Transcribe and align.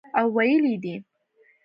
او 0.19 0.25
ویلي 0.35 0.73
یې 0.75 0.81
دي 0.83 0.95